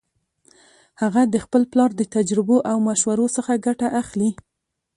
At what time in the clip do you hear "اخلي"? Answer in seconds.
4.01-4.29